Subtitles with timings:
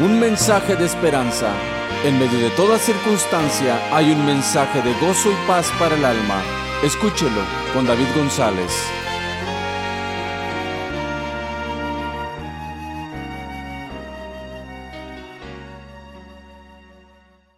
[0.00, 1.48] un mensaje de esperanza.
[2.04, 6.42] En medio de toda circunstancia hay un mensaje de gozo y paz para el alma.
[6.82, 7.42] Escúchelo
[7.74, 8.72] con David González.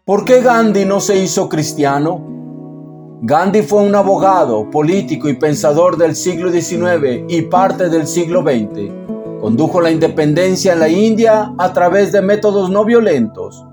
[0.04, 3.20] ¿Por qué Gandhi no se hizo cristiano?
[3.22, 9.11] Gandhi fue un abogado, político y pensador del siglo XIX y parte del siglo XX.
[9.42, 13.66] Condujo la independencia en la India a través de métodos no violentos.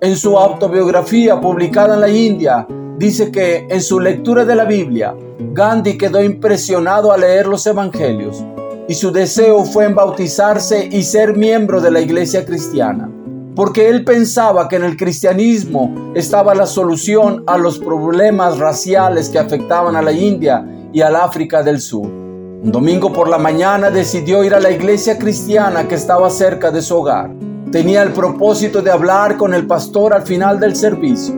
[0.00, 5.14] En su autobiografía publicada en la India, dice que en su lectura de la Biblia,
[5.52, 8.42] Gandhi quedó impresionado al leer los evangelios
[8.88, 13.10] y su deseo fue en bautizarse y ser miembro de la iglesia cristiana
[13.54, 19.38] porque él pensaba que en el cristianismo estaba la solución a los problemas raciales que
[19.38, 22.23] afectaban a la India y al África del Sur.
[22.64, 26.80] Un domingo por la mañana decidió ir a la iglesia cristiana que estaba cerca de
[26.80, 27.30] su hogar.
[27.70, 31.34] Tenía el propósito de hablar con el pastor al final del servicio,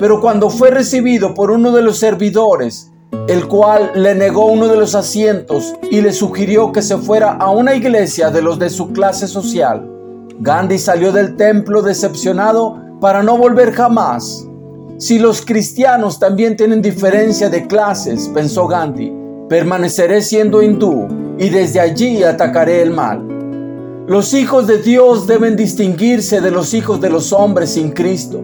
[0.00, 2.90] pero cuando fue recibido por uno de los servidores,
[3.28, 7.50] el cual le negó uno de los asientos y le sugirió que se fuera a
[7.50, 9.88] una iglesia de los de su clase social,
[10.40, 14.44] Gandhi salió del templo decepcionado para no volver jamás.
[14.98, 19.23] Si los cristianos también tienen diferencia de clases, pensó Gandhi,
[19.54, 21.06] permaneceré siendo hindú
[21.38, 23.24] y desde allí atacaré el mal.
[24.08, 28.42] Los hijos de Dios deben distinguirse de los hijos de los hombres sin Cristo,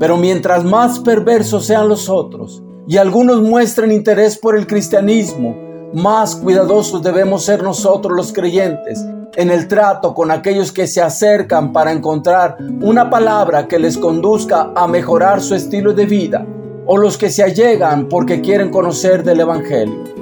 [0.00, 5.56] pero mientras más perversos sean los otros y algunos muestren interés por el cristianismo,
[5.94, 8.98] más cuidadosos debemos ser nosotros los creyentes
[9.36, 14.72] en el trato con aquellos que se acercan para encontrar una palabra que les conduzca
[14.74, 16.44] a mejorar su estilo de vida
[16.84, 20.17] o los que se allegan porque quieren conocer del Evangelio.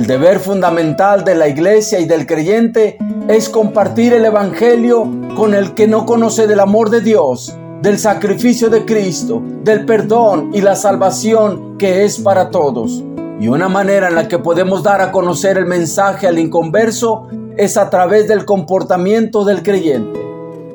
[0.00, 2.96] El deber fundamental de la iglesia y del creyente
[3.28, 8.70] es compartir el Evangelio con el que no conoce del amor de Dios, del sacrificio
[8.70, 13.04] de Cristo, del perdón y la salvación que es para todos.
[13.40, 17.76] Y una manera en la que podemos dar a conocer el mensaje al inconverso es
[17.76, 20.18] a través del comportamiento del creyente.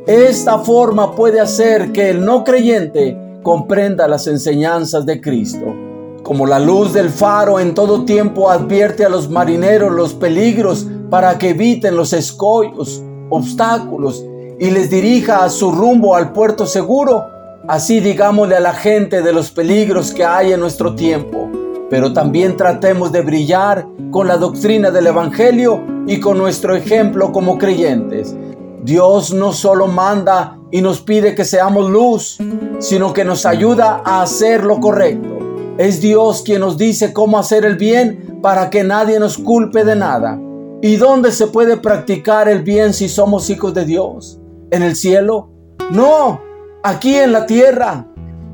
[0.06, 5.85] Esta forma puede hacer que el no creyente comprenda las enseñanzas de Cristo.
[6.26, 11.38] Como la luz del faro en todo tiempo advierte a los marineros los peligros para
[11.38, 14.26] que eviten los escollos, obstáculos
[14.60, 17.28] y les dirija a su rumbo al puerto seguro,
[17.68, 21.48] así digámosle a la gente de los peligros que hay en nuestro tiempo.
[21.92, 27.60] Pero también tratemos de brillar con la doctrina del Evangelio y con nuestro ejemplo como
[27.60, 28.36] creyentes.
[28.82, 32.40] Dios no solo manda y nos pide que seamos luz,
[32.80, 35.35] sino que nos ayuda a hacer lo correcto.
[35.78, 39.96] Es Dios quien nos dice cómo hacer el bien para que nadie nos culpe de
[39.96, 40.40] nada.
[40.82, 44.40] ¿Y dónde se puede practicar el bien si somos hijos de Dios?
[44.72, 45.50] ¿En el cielo?
[45.92, 46.40] No,
[46.84, 48.08] aquí en la tierra,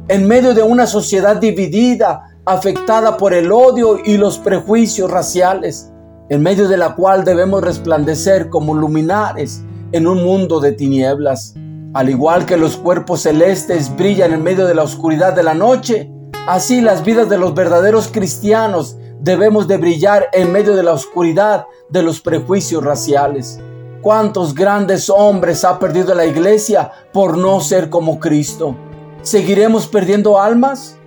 [0.08, 5.92] en medio de una sociedad dividida, afectada por el odio y los prejuicios raciales
[6.32, 11.56] en medio de la cual debemos resplandecer como luminares en un mundo de tinieblas.
[11.94, 16.10] Al igual que los cuerpos celestes brillan en medio de la oscuridad de la noche,
[16.52, 21.66] así las vidas de los verdaderos cristianos debemos de brillar en medio de la oscuridad
[21.88, 23.60] de los prejuicios raciales.
[24.02, 28.76] ¿Cuántos grandes hombres ha perdido la iglesia por no ser como Cristo?
[29.22, 30.98] ¿Seguiremos perdiendo almas?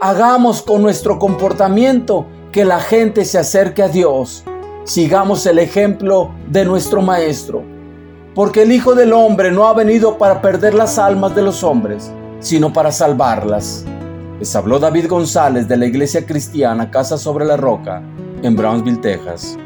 [0.00, 4.44] Hagamos con nuestro comportamiento que la gente se acerque a Dios
[4.84, 7.62] sigamos el ejemplo de nuestro Maestro,
[8.34, 12.12] porque el Hijo del Hombre no ha venido para perder las almas de los hombres,
[12.40, 13.84] sino para salvarlas.
[14.44, 18.02] Les habló David González de la Iglesia Cristiana Casa sobre la Roca,
[18.42, 19.56] en Brownsville, Texas.